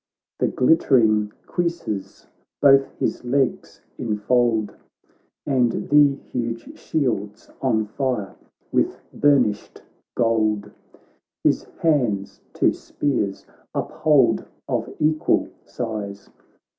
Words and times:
The 0.39 0.47
glitteringcuisses 0.47 2.25
both 2.59 2.87
his 2.97 3.23
legs 3.23 3.83
enfold, 3.99 4.75
And 5.45 5.89
the 5.91 6.15
huge 6.15 6.75
shield's 6.79 7.51
on 7.61 7.85
fire 7.85 8.35
with 8.71 8.99
burnished 9.13 9.83
gold; 10.15 10.71
His 11.43 11.65
hands 11.83 12.41
two 12.51 12.73
spears 12.73 13.45
uphold 13.75 14.43
of 14.67 14.91
equal 14.99 15.49
size. 15.65 16.31